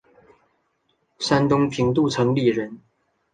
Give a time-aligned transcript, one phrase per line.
[1.19, 2.81] 山东平度城里人。